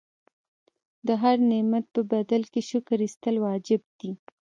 [1.07, 4.11] د هر نعمت په بدل کې شکر ایستل واجب دي.